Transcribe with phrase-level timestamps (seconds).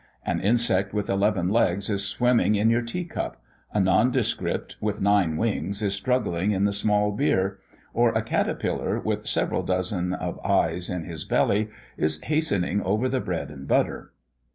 [0.25, 3.39] An insect with eleven legs is swimming in your tea cup;
[3.71, 7.59] a nondescript, with nine wings, is struggling in the small beer;
[7.93, 13.19] or a caterpillar, with several dozen of eyes in his belly, is hastening over the
[13.21, 14.11] bread and butter.